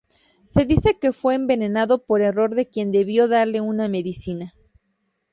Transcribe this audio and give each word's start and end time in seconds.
Se 0.45 0.65
dice 0.65 0.97
que 0.97 1.13
fue 1.13 1.35
envenenado 1.35 2.07
por 2.07 2.21
error 2.23 2.55
de 2.55 2.67
quien 2.67 2.91
debió 2.91 3.27
darle 3.27 3.61
una 3.61 3.87
medicina. 3.87 4.55